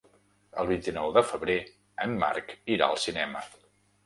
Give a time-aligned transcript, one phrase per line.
[0.61, 1.57] El vint-i-nou de febrer
[2.07, 3.45] en Marc irà al cinema.